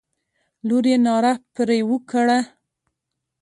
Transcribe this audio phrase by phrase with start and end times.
[0.67, 2.39] لور یې ناره پر وکړه.